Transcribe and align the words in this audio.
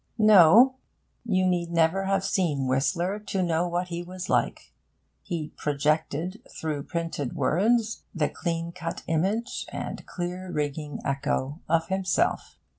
No! 0.17 0.77
you 1.23 1.45
need 1.45 1.69
never 1.69 2.05
have 2.05 2.25
seen 2.25 2.65
Whistler 2.65 3.19
to 3.19 3.43
know 3.43 3.67
what 3.67 3.89
he 3.89 4.01
was 4.01 4.29
like. 4.29 4.73
He 5.21 5.49
projected 5.49 6.41
through 6.49 6.85
printed 6.85 7.33
words 7.35 8.01
the 8.11 8.27
clean 8.27 8.71
cut 8.71 9.03
image 9.05 9.67
and 9.69 10.03
clear 10.07 10.49
ringing 10.49 11.01
echo 11.05 11.59
of 11.69 11.89
himself. 11.89 12.57